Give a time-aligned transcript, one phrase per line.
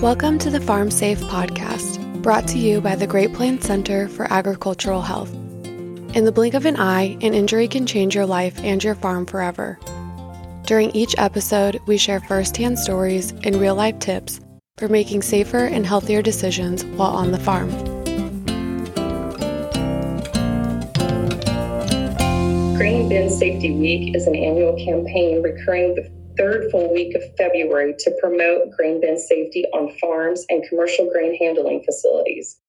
[0.00, 4.32] Welcome to the Farm Safe podcast, brought to you by the Great Plains Center for
[4.32, 5.34] Agricultural Health.
[6.14, 9.26] In the blink of an eye, an injury can change your life and your farm
[9.26, 9.76] forever.
[10.66, 14.38] During each episode, we share firsthand stories and real life tips
[14.76, 17.70] for making safer and healthier decisions while on the farm.
[22.76, 27.94] Grain Bin Safety Week is an annual campaign recurring the third full week of February
[27.98, 32.60] to promote grain bin safety on farms and commercial grain handling facilities.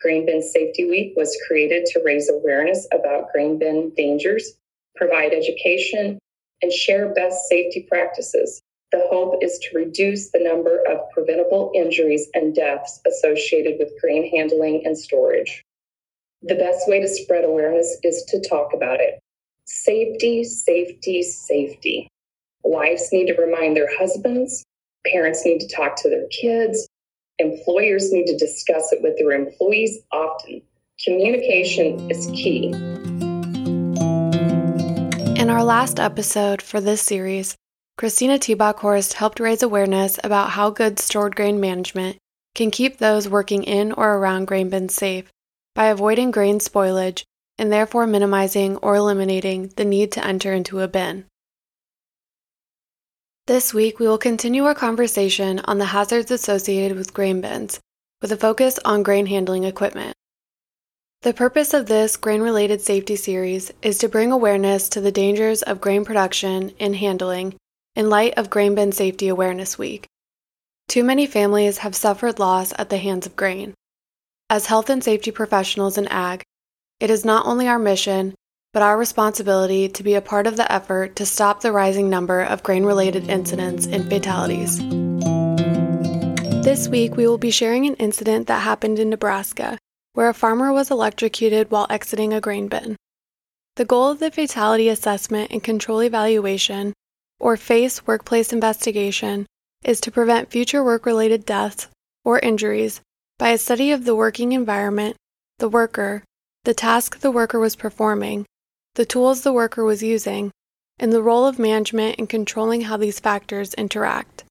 [0.00, 4.52] Grain Bin Safety Week was created to raise awareness about grain bin dangers,
[4.96, 6.18] provide education,
[6.62, 8.60] and share best safety practices.
[8.92, 14.30] The hope is to reduce the number of preventable injuries and deaths associated with grain
[14.30, 15.64] handling and storage.
[16.42, 19.18] The best way to spread awareness is to talk about it.
[19.64, 22.08] Safety, safety, safety.
[22.66, 24.64] Wives need to remind their husbands.
[25.06, 26.88] Parents need to talk to their kids.
[27.38, 30.62] Employers need to discuss it with their employees often.
[31.04, 32.68] Communication is key.
[35.38, 37.54] In our last episode for this series,
[38.00, 42.16] Kristina TeBockhorst helped raise awareness about how good stored grain management
[42.54, 45.30] can keep those working in or around grain bins safe
[45.74, 47.24] by avoiding grain spoilage
[47.58, 51.26] and therefore minimizing or eliminating the need to enter into a bin.
[53.46, 57.78] This week, we will continue our conversation on the hazards associated with grain bins,
[58.22, 60.14] with a focus on grain handling equipment.
[61.20, 65.60] The purpose of this grain related safety series is to bring awareness to the dangers
[65.60, 67.54] of grain production and handling
[67.94, 70.06] in light of Grain Bin Safety Awareness Week.
[70.88, 73.74] Too many families have suffered loss at the hands of grain.
[74.48, 76.42] As health and safety professionals in ag,
[76.98, 78.34] it is not only our mission,
[78.74, 82.42] but our responsibility to be a part of the effort to stop the rising number
[82.42, 84.80] of grain related incidents and fatalities.
[86.64, 89.78] This week, we will be sharing an incident that happened in Nebraska,
[90.14, 92.96] where a farmer was electrocuted while exiting a grain bin.
[93.76, 96.94] The goal of the Fatality Assessment and Control Evaluation,
[97.38, 99.46] or FACE workplace investigation,
[99.84, 101.86] is to prevent future work related deaths
[102.24, 103.00] or injuries
[103.38, 105.14] by a study of the working environment,
[105.60, 106.24] the worker,
[106.64, 108.46] the task the worker was performing,
[108.94, 110.50] the tools the worker was using,
[110.98, 114.44] and the role of management in controlling how these factors interact.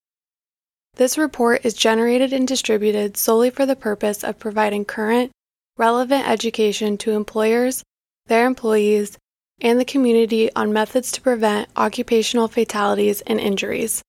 [0.95, 5.31] This report is generated and distributed solely for the purpose of providing current,
[5.77, 7.83] relevant education to employers,
[8.27, 9.17] their employees,
[9.61, 14.03] and the community on methods to prevent occupational fatalities and injuries.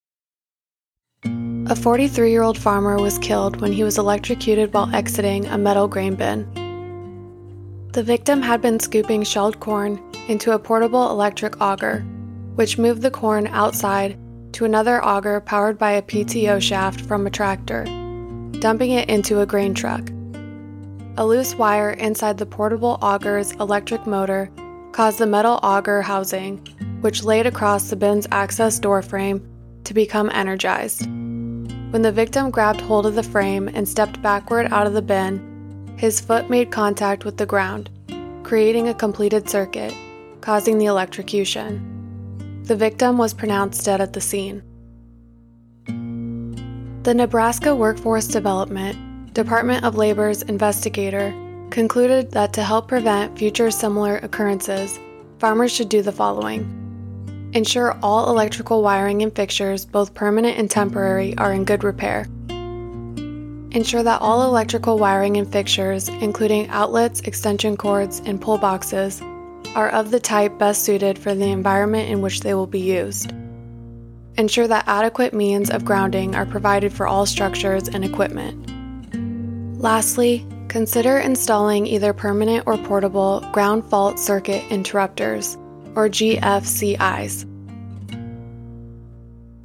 [1.25, 5.89] A 43 year old farmer was killed when he was electrocuted while exiting a metal
[5.89, 6.47] grain bin.
[7.93, 9.99] The victim had been scooping shelled corn
[10.29, 12.01] into a portable electric auger,
[12.55, 14.19] which moved the corn outside
[14.53, 17.85] to another auger powered by a PTO shaft from a tractor,
[18.61, 20.09] dumping it into a grain truck.
[21.17, 24.51] A loose wire inside the portable auger's electric motor
[24.93, 26.59] caused the metal auger housing,
[27.01, 29.47] which laid across the bin's access door frame,
[29.85, 31.03] to become energized.
[31.03, 35.95] When the victim grabbed hold of the frame and stepped backward out of the bin,
[35.97, 37.91] his foot made contact with the ground,
[38.43, 39.95] creating a completed circuit
[40.45, 41.81] causing the electrocution.
[42.65, 44.63] The victim was pronounced dead at the scene.
[47.03, 51.35] The Nebraska Workforce Development, Department of Labor's investigator,
[51.71, 55.01] concluded that to help prevent future similar occurrences,
[55.39, 56.81] farmers should do the following
[57.55, 62.27] ensure all electrical wiring and fixtures, both permanent and temporary, are in good repair.
[63.71, 69.23] Ensure that all electrical wiring and fixtures, including outlets, extension cords, and pull boxes,
[69.75, 73.33] are of the type best suited for the environment in which they will be used.
[74.37, 78.71] Ensure that adequate means of grounding are provided for all structures and equipment.
[79.81, 85.57] Lastly, consider installing either permanent or portable ground fault circuit interrupters,
[85.95, 87.49] or GFCIs.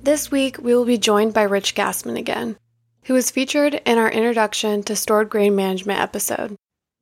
[0.04, 2.58] This week, we will be joined by Rich Gassman again,
[3.06, 6.56] who was featured in our Introduction to Stored Grain Management episode.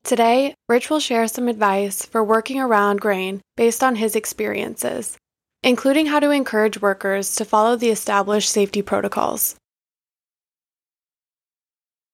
[0.08, 5.18] Today, Rich will share some advice for working around grain based on his experiences,
[5.64, 9.58] including how to encourage workers to follow the established safety protocols.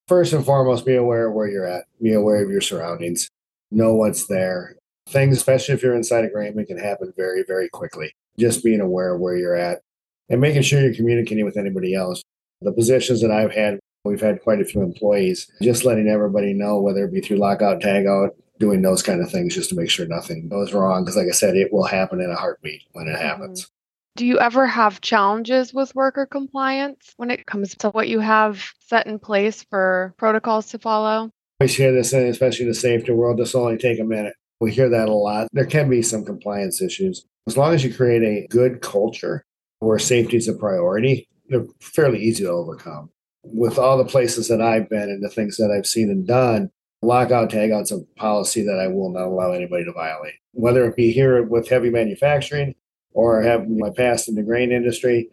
[0.07, 3.29] First and foremost, be aware of where you're at, be aware of your surroundings,
[3.69, 4.75] know what's there.
[5.09, 8.11] Things, especially if you're inside a grain bin, can happen very, very quickly.
[8.39, 9.81] Just being aware of where you're at
[10.29, 12.23] and making sure you're communicating with anybody else.
[12.59, 16.81] The positions that I've had We've had quite a few employees just letting everybody know,
[16.81, 20.05] whether it be through lockout, tagout, doing those kind of things just to make sure
[20.05, 21.03] nothing goes wrong.
[21.03, 23.21] Because, like I said, it will happen in a heartbeat when it mm-hmm.
[23.21, 23.69] happens.
[24.15, 28.63] Do you ever have challenges with worker compliance when it comes to what you have
[28.79, 31.31] set in place for protocols to follow?
[31.59, 34.33] We hear this, especially in the safety world, this will only take a minute.
[34.59, 35.47] We hear that a lot.
[35.51, 37.25] There can be some compliance issues.
[37.47, 39.45] As long as you create a good culture
[39.79, 43.09] where safety is a priority, they're fairly easy to overcome.
[43.43, 46.71] With all the places that I've been and the things that I've seen and done,
[47.01, 50.35] lockout tagout's a policy that I will not allow anybody to violate.
[50.53, 52.75] Whether it be here with heavy manufacturing
[53.11, 55.29] or have my past in the grain industry,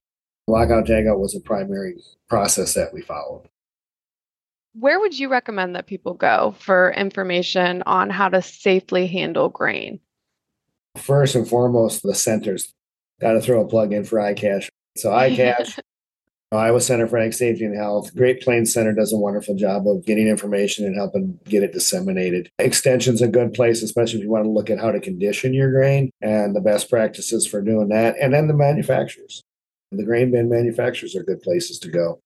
[0.47, 1.97] lockout tagout was a primary
[2.29, 3.49] process that we followed.
[4.75, 10.01] Where would you recommend that people go for information on how to safely handle grain?
[10.97, 12.73] First and foremost, the centers.
[13.21, 14.69] Got to throw a plug in for ICASH.
[14.97, 15.79] So ICASH
[16.53, 18.15] Iowa Center for Ag Safety and Health.
[18.17, 22.51] Great Plains Center does a wonderful job of getting information and helping get it disseminated.
[22.59, 25.71] Extension's a good place, especially if you want to look at how to condition your
[25.71, 28.17] grain and the best practices for doing that.
[28.21, 29.43] And then the manufacturers.
[29.93, 32.21] The grain bin manufacturers are good places to go.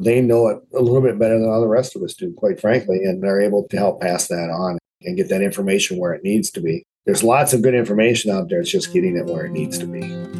[0.00, 2.60] They know it a little bit better than all the rest of us do, quite
[2.60, 6.24] frankly, and they're able to help pass that on and get that information where it
[6.24, 6.82] needs to be.
[7.06, 8.60] There's lots of good information out there.
[8.60, 10.35] It's just getting it where it needs to be.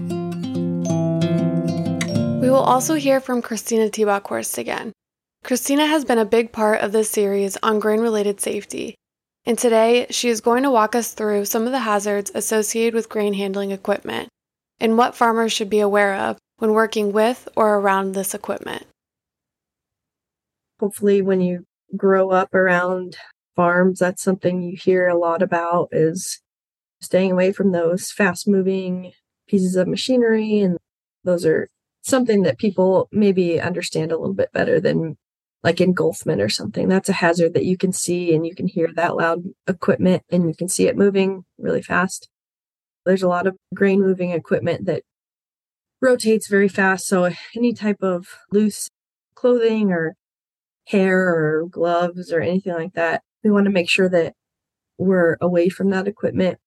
[2.47, 4.93] We will also hear from Kristina TeBockhorst again.
[5.45, 8.95] Kristina has been a big part of this series on grain related safety,
[9.45, 13.09] and today she is going to walk us through some of the hazards associated with
[13.09, 14.29] grain handling equipment
[14.79, 18.87] and what farmers should be aware of when working with or around this equipment.
[20.79, 21.65] Hopefully, when you
[21.97, 23.17] grow up around
[23.57, 26.41] farms, that's something you hear a lot about is
[27.01, 29.11] staying away from those fast moving
[29.49, 30.79] pieces of machinery and
[31.25, 31.69] those are
[32.07, 35.17] something that people maybe understand a little bit better than
[35.63, 36.89] like engulfment or something.
[36.89, 40.49] That's a hazard that you can see and you can hear that loud equipment and
[40.49, 42.29] you can see it moving really fast.
[43.05, 45.03] There's a lot of grain moving equipment that
[46.01, 47.07] rotates very fast.
[47.07, 48.89] So any type of loose
[49.35, 50.15] clothing or
[50.87, 54.35] hair or gloves or anything like that, we want to make sure that
[54.99, 56.59] we're away from that equipment.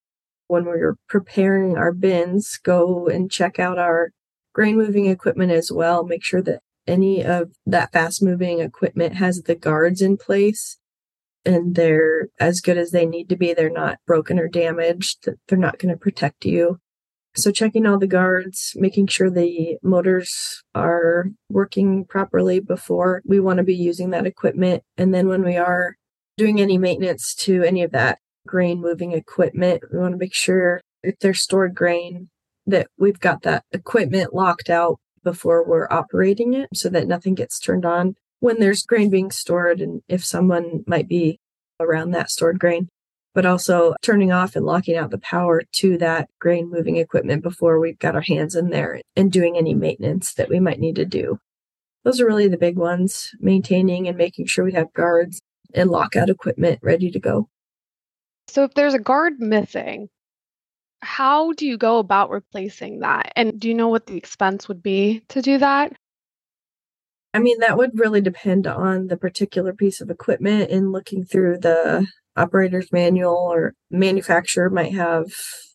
[0.47, 4.11] When we're preparing our bins, go and check out our
[4.59, 6.03] grain moving equipment as well.
[6.03, 10.77] Make sure that any of that fast moving equipment has the guards in place
[11.45, 13.53] and they're as good as they need to be.
[13.53, 15.29] They're not broken or damaged.
[15.47, 16.77] They're not going to protect you.
[17.37, 23.59] So checking all the guards, making sure the motors are working properly before we want
[23.59, 24.83] to be using that equipment.
[24.97, 25.95] And then when we are
[26.35, 30.81] doing any maintenance to any of that grain moving equipment, we want to make sure
[31.01, 32.27] if there's stored grain
[32.69, 37.59] that we've got that equipment locked out before we're operating it so that nothing gets
[37.59, 41.39] turned on when there's grain being stored and if someone might be
[41.79, 42.89] around that stored grain
[43.33, 47.79] but also turning off and locking out the power to that grain moving equipment before
[47.79, 51.05] we've got our hands in there and doing any maintenance that we might need to
[51.05, 51.39] do.
[52.03, 55.39] Those are really the big ones, maintaining and making sure we have guards
[55.73, 57.47] and lockout equipment ready to go.
[58.47, 60.09] So if there's a guard missing,
[61.01, 63.31] how do you go about replacing that?
[63.35, 65.93] And do you know what the expense would be to do that?
[67.33, 71.59] I mean, that would really depend on the particular piece of equipment and looking through
[71.59, 75.27] the operator's manual or manufacturer might have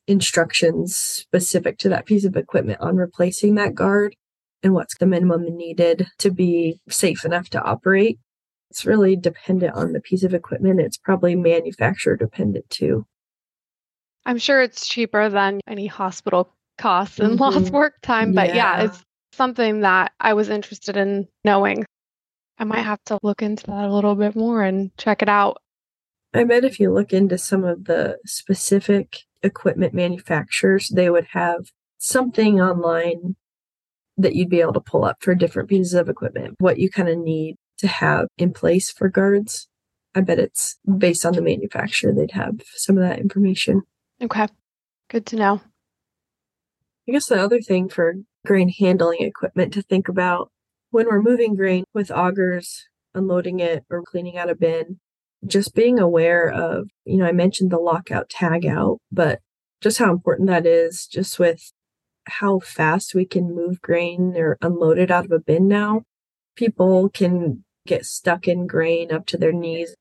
[0.06, 4.16] instructions specific to that piece of equipment on replacing that guard
[4.62, 8.18] and what's the minimum needed to be safe enough to operate.
[8.70, 10.80] It's really dependent on the piece of equipment.
[10.80, 13.06] It's probably manufacturer dependent too.
[14.26, 17.42] I'm sure it's cheaper than any hospital costs and mm-hmm.
[17.42, 18.32] lost work time.
[18.32, 18.54] But yeah.
[18.54, 19.02] yeah, it's
[19.32, 21.84] something that I was interested in knowing.
[22.58, 25.58] I might have to look into that a little bit more and check it out.
[26.32, 31.70] I bet if you look into some of the specific equipment manufacturers, they would have
[31.98, 33.36] something online
[34.16, 37.08] that you'd be able to pull up for different pieces of equipment, what you kind
[37.08, 39.68] of need to have in place for guards.
[40.14, 43.82] I bet it's based on the manufacturer, they'd have some of that information.
[44.24, 44.46] Okay.
[45.10, 45.60] Good to know.
[47.06, 48.14] I guess the other thing for
[48.46, 50.50] grain handling equipment to think about
[50.90, 54.98] when we're moving grain with augers, unloading it or cleaning out a bin,
[55.46, 59.40] just being aware of, you know, I mentioned the lockout tag out, but
[59.82, 61.72] just how important that is just with
[62.26, 66.02] how fast we can move grain or unload it out of a bin now.
[66.56, 69.94] People can get stuck in grain up to their knees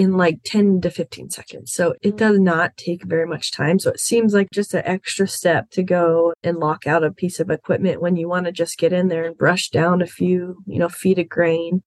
[0.00, 1.74] in like 10 to 15 seconds.
[1.74, 2.16] So it mm-hmm.
[2.16, 3.78] does not take very much time.
[3.78, 7.38] So it seems like just an extra step to go and lock out a piece
[7.38, 10.56] of equipment when you want to just get in there and brush down a few,
[10.66, 11.82] you know, feet of grain.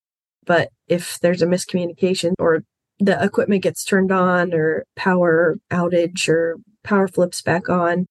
[0.46, 2.62] But if there's a miscommunication or
[3.00, 8.06] the equipment gets turned on or power outage or power flips back on,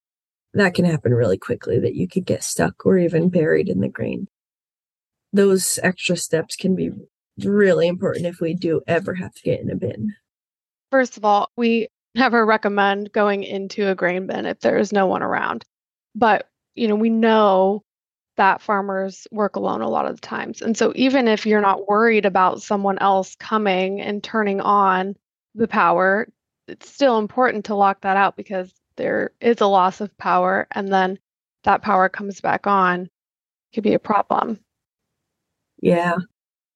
[0.52, 3.88] that can happen really quickly that you could get stuck or even buried in the
[3.88, 4.26] grain.
[5.32, 6.90] Those extra steps can be
[7.38, 10.14] really important if we do ever have to get in a bin.
[10.90, 15.06] First of all, we never recommend going into a grain bin if there is no
[15.06, 15.64] one around.
[16.14, 17.82] But, you know, we know
[18.36, 20.62] that farmers work alone a lot of the times.
[20.62, 25.16] And so even if you're not worried about someone else coming and turning on
[25.54, 26.28] the power,
[26.68, 30.92] it's still important to lock that out because there is a loss of power and
[30.92, 31.18] then
[31.64, 33.08] that power comes back on
[33.74, 34.58] could be a problem.
[35.80, 36.16] Yeah.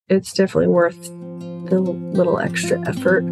[0.09, 1.03] It's definitely worth
[1.69, 3.25] the little extra effort.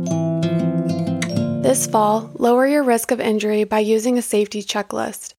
[1.63, 5.35] This fall, lower your risk of injury by using a safety checklist.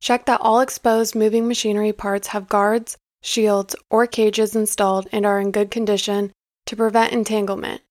[0.00, 5.38] Check that all exposed moving machinery parts have guards, shields, or cages installed and are
[5.38, 6.32] in good condition
[6.64, 7.82] to prevent entanglement,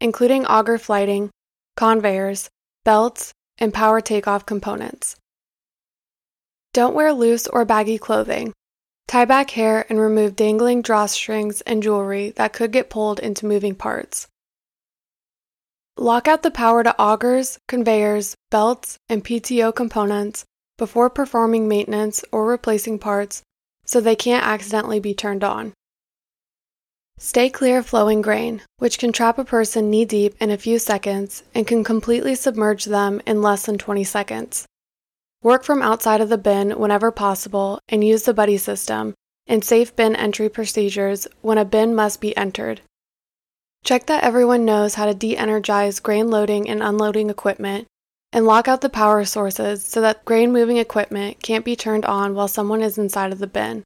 [0.00, 1.30] including auger flighting,
[1.76, 2.50] conveyors,
[2.84, 5.14] belts, and power takeoff components.
[6.72, 8.52] Don't wear loose or baggy clothing.
[9.06, 13.74] Tie back hair and remove dangling drawstrings and jewelry that could get pulled into moving
[13.74, 14.28] parts.
[15.96, 20.44] Lock out the power to augers, conveyors, belts, and PTO components
[20.76, 23.42] before performing maintenance or replacing parts
[23.84, 25.72] so they can't accidentally be turned on.
[27.16, 30.80] Stay clear of flowing grain, which can trap a person knee deep in a few
[30.80, 34.66] seconds and can completely submerge them in less than 20 seconds.
[35.44, 39.12] Work from outside of the bin whenever possible and use the buddy system
[39.46, 42.80] and safe bin entry procedures when a bin must be entered.
[43.84, 47.86] Check that everyone knows how to de energize grain loading and unloading equipment
[48.32, 52.34] and lock out the power sources so that grain moving equipment can't be turned on
[52.34, 53.84] while someone is inside of the bin.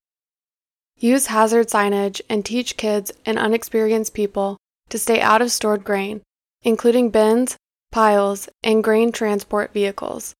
[0.96, 4.58] Use hazard signage and teach kids and unexperienced people
[4.90, 6.20] to stay out of stored grain,
[6.62, 7.56] including bins,
[7.90, 10.36] piles, and grain transport vehicles.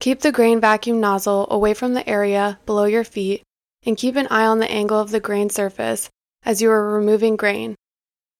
[0.00, 3.42] Keep the grain vacuum nozzle away from the area below your feet
[3.84, 6.08] and keep an eye on the angle of the grain surface
[6.44, 7.76] as you are removing grain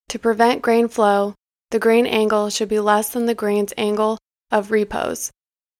[0.09, 1.35] to prevent grain flow,
[1.71, 4.19] the grain angle should be less than the grain's angle
[4.51, 5.31] of repose,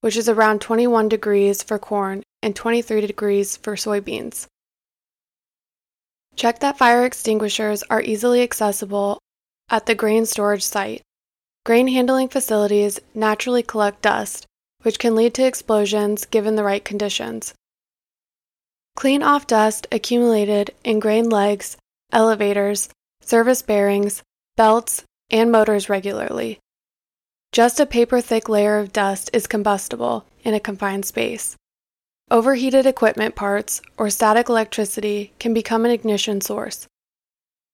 [0.03, 4.47] which is around 21 degrees for corn and 23 degrees for soybeans.
[6.37, 9.19] Check that fire extinguishers are easily accessible
[9.71, 11.03] at the grain storage site.
[11.65, 14.47] Grain handling facilities naturally collect dust,
[14.83, 17.55] which can lead to explosions given the right conditions.
[18.97, 21.77] Clean off dust accumulated in grain legs,
[22.13, 22.89] elevators,
[23.21, 24.23] service bearings,
[24.57, 26.59] belts, and motors regularly.
[27.53, 31.57] Just a paper thick layer of dust is combustible in a confined space.
[32.31, 36.87] Overheated equipment parts or static electricity can become an ignition source.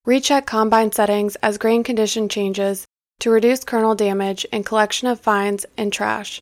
[0.05, 2.85] Recheck combine settings as grain condition changes
[3.19, 6.39] to reduce kernel damage and collection of fines and trash.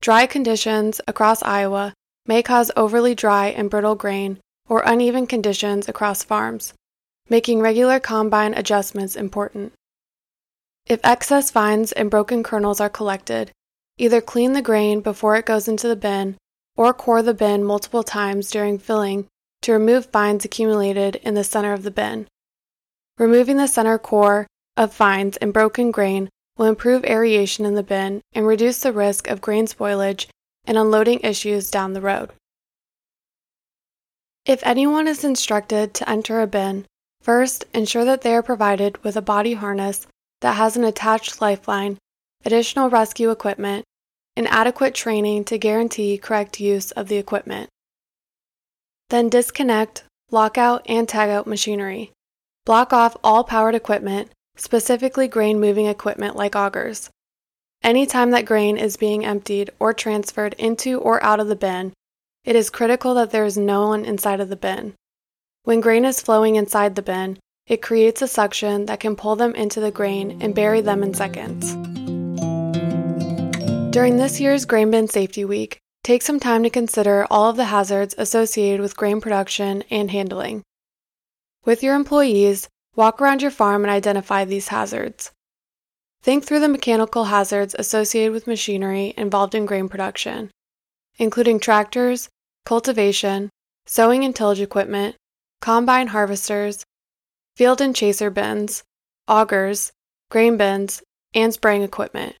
[0.00, 1.94] Dry conditions across Iowa
[2.26, 4.38] may cause overly dry and brittle grain
[4.68, 6.74] or uneven conditions across farms
[7.28, 9.72] making regular combine adjustments important.
[10.86, 13.50] If excess fines and broken kernels are collected,
[13.98, 16.36] either clean the grain before it goes into the bin
[16.76, 19.26] or core the bin multiple times during filling
[19.62, 22.28] to remove fines accumulated in the center of the bin.
[23.18, 28.20] Removing the center core of fines and broken grain will improve aeration in the bin
[28.32, 30.26] and reduce the risk of grain spoilage
[30.64, 32.30] and unloading issues down the road.
[34.44, 36.86] If anyone is instructed to enter a bin,
[37.26, 40.06] First, ensure that they are provided with a body harness
[40.42, 41.98] that has an attached lifeline,
[42.44, 43.84] additional rescue equipment,
[44.36, 47.68] and adequate training to guarantee correct use of the equipment.
[49.10, 52.12] Then disconnect, lockout, and tag out machinery.
[52.64, 57.10] Block off all powered equipment, specifically grain moving equipment like augers.
[57.82, 61.92] Any time that grain is being emptied or transferred into or out of the bin,
[62.44, 64.94] it is critical that there is no one inside of the bin.
[65.64, 69.54] When grain is flowing inside the bin, it creates a suction that can pull them
[69.54, 71.74] into the grain and bury them in seconds.
[73.92, 77.64] During this year's Grain Bin Safety Week, take some time to consider all of the
[77.64, 80.62] hazards associated with grain production and handling.
[81.64, 85.30] With your employees, walk around your farm and identify these hazards.
[86.22, 90.50] Think through the mechanical hazards associated with machinery involved in grain production,
[91.18, 92.28] including tractors,
[92.64, 93.50] cultivation,
[93.86, 95.14] sowing and tillage equipment,
[95.60, 96.84] combine harvesters,
[97.54, 98.82] field and chaser bins,
[99.28, 99.92] augers,
[100.30, 101.02] grain bins,
[101.34, 102.34] and spraying equipment.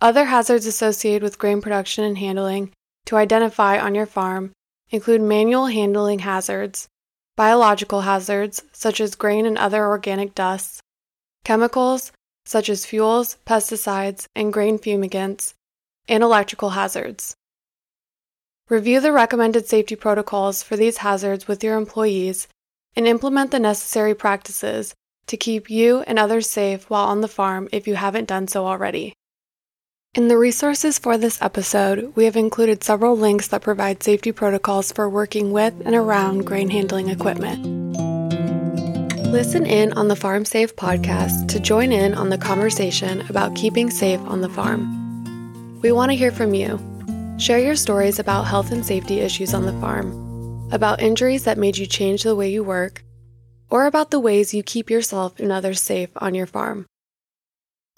[0.00, 2.72] Other hazards associated with grain production and handling
[3.06, 4.52] to identify on your farm
[4.90, 6.88] include manual handling hazards,
[7.36, 10.80] biological hazards such as grain and other organic dusts,
[11.44, 12.12] chemicals
[12.44, 15.54] such as fuels, pesticides, and grain fumigants,
[16.08, 17.36] and electrical hazards.
[18.68, 22.48] Review the recommended safety protocols for these hazards with your employees
[22.96, 24.94] and implement the necessary practices
[25.26, 28.66] to keep you and others safe while on the farm if you haven't done so
[28.66, 29.14] already.
[30.14, 34.92] In the resources for this episode, we have included several links that provide safety protocols
[34.92, 37.64] for working with and around grain handling equipment.
[39.32, 43.88] Listen in on the Farm Safe podcast to join in on the conversation about keeping
[43.88, 45.80] safe on the farm.
[45.80, 46.78] We want to hear from you.
[47.38, 51.78] Share your stories about health and safety issues on the farm, about injuries that made
[51.78, 53.02] you change the way you work,
[53.70, 56.84] or about the ways you keep yourself and others safe on your farm.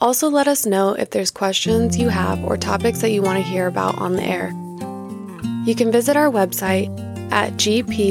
[0.01, 3.51] Also, let us know if there's questions you have or topics that you want to
[3.51, 4.49] hear about on the air.
[5.65, 6.91] You can visit our website
[7.33, 8.03] at gpcah.org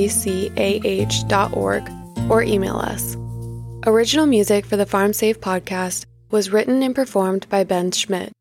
[2.31, 3.15] or email us.
[3.85, 8.31] Original music for the Farm Safe podcast was written and performed by Ben Schmidt.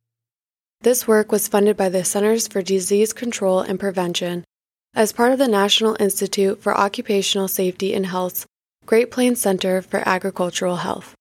[0.80, 4.44] This work was funded by the Centers for Disease Control and Prevention
[4.94, 8.46] as part of the National Institute for Occupational Safety and Health's
[8.86, 11.14] Great Plains Center for Agricultural Health.